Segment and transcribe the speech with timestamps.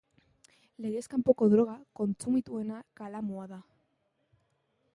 [0.85, 3.61] Legez kanpoko droga kontsumituena kalamua da.